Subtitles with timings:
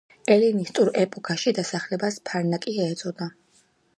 [0.35, 3.31] ელინისტურ ეპოქაში დასახლებას ფარნაკია ეწოდა.